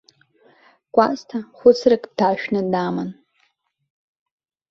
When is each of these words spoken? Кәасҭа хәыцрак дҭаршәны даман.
Кәасҭа 0.93 1.39
хәыцрак 1.57 2.03
дҭаршәны 2.11 2.61
даман. 2.71 3.09